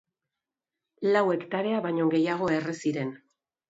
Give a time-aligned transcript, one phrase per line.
[1.13, 3.19] Lau hektarea baino gehiago erre ziren.